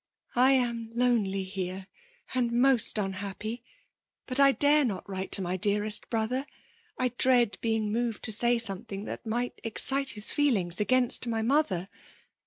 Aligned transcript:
I 0.35 0.53
am 0.53 0.89
lonely 0.95 1.43
here, 1.43 1.85
and 2.33 2.51
most 2.51 2.97
unhappy; 2.97 3.63
but 4.25 4.39
I 4.39 4.51
dare 4.51 4.83
not 4.83 5.07
write 5.07 5.31
to 5.33 5.43
my 5.43 5.57
dearest 5.57 6.09
brother. 6.09 6.47
I 6.97 7.09
dread 7.19 7.59
being 7.61 7.91
moved 7.91 8.23
to 8.23 8.31
say 8.31 8.57
something 8.57 9.03
that 9.05 9.27
might 9.27 9.61
exoite 9.63 10.13
his 10.13 10.31
feelings 10.31 10.79
against 10.79 11.27
my 11.27 11.43
mo* 11.43 11.61
ther. 11.61 11.87